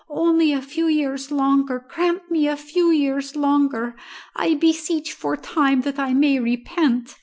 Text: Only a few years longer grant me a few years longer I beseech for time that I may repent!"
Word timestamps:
Only 0.09 0.51
a 0.51 0.63
few 0.63 0.87
years 0.87 1.31
longer 1.31 1.85
grant 1.87 2.31
me 2.31 2.47
a 2.47 2.57
few 2.57 2.89
years 2.89 3.35
longer 3.35 3.95
I 4.35 4.55
beseech 4.55 5.13
for 5.13 5.37
time 5.37 5.81
that 5.81 5.99
I 5.99 6.11
may 6.15 6.39
repent!" 6.39 7.19